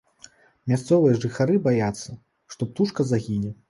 [0.73, 2.19] Мясцовыя жыхары баяцца,
[2.57, 3.59] што птушка загіне.